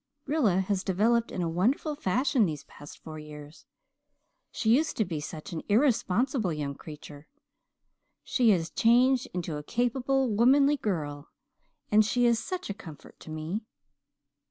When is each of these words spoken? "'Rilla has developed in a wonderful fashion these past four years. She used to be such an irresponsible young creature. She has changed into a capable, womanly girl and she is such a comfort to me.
"'Rilla 0.25 0.61
has 0.61 0.83
developed 0.83 1.31
in 1.31 1.43
a 1.43 1.47
wonderful 1.47 1.95
fashion 1.95 2.47
these 2.47 2.63
past 2.63 2.97
four 2.97 3.19
years. 3.19 3.67
She 4.49 4.75
used 4.75 4.97
to 4.97 5.05
be 5.05 5.19
such 5.19 5.53
an 5.53 5.61
irresponsible 5.69 6.51
young 6.51 6.73
creature. 6.73 7.27
She 8.23 8.49
has 8.49 8.71
changed 8.71 9.27
into 9.31 9.57
a 9.57 9.63
capable, 9.63 10.27
womanly 10.27 10.77
girl 10.77 11.29
and 11.91 12.03
she 12.03 12.25
is 12.25 12.39
such 12.39 12.67
a 12.67 12.73
comfort 12.73 13.19
to 13.19 13.29
me. 13.29 13.61